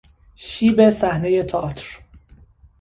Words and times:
شیب 0.35 0.89
صحنهی 0.89 1.43
تئاتر 1.43 1.99